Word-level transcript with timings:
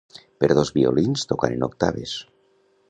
Per 0.43 0.47
dos 0.59 0.71
violins 0.79 1.27
tocant 1.33 1.55
en 1.59 1.69
octaves. 1.69 2.17